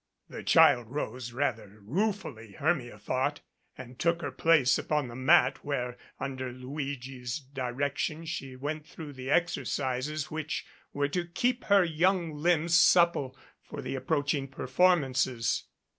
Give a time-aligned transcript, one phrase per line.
[0.29, 3.41] The child rose, rather ruefully, Hermia thought,
[3.77, 9.13] and took her place upon the mat, where, under Luigi's direc tion, she went through
[9.13, 15.65] the exercises which were to keep her young limbs supple for the approaching perform ances.